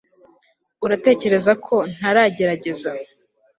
uratekereza 0.85 1.51
ko 1.65 1.75
ntagerageza 1.95 2.89